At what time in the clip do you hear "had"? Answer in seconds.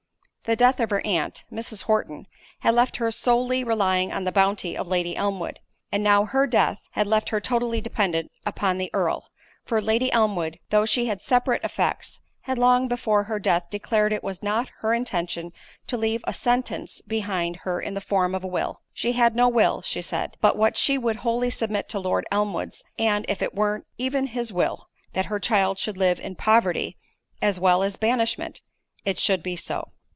2.59-2.75, 6.91-7.07, 11.05-11.21, 12.41-12.57, 19.13-19.35